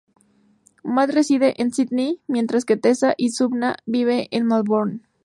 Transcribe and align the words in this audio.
Matt 0.83 1.11
reside 1.11 1.53
en 1.61 1.71
Sídney 1.71 2.21
mientras 2.25 2.65
que 2.65 2.75
Tessa 2.75 3.13
y 3.17 3.29
Susannah 3.29 3.75
viven 3.85 4.25
en 4.31 4.47
Melbourne. 4.47 5.01